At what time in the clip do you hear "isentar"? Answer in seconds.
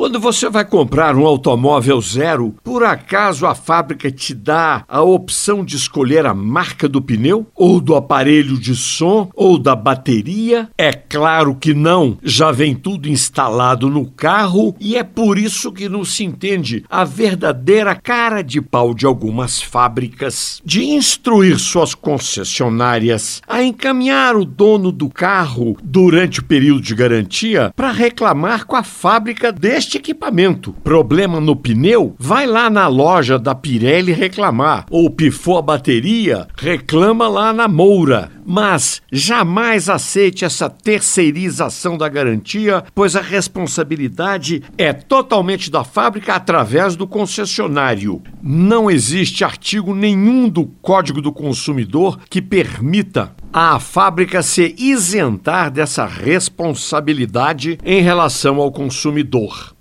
54.78-55.68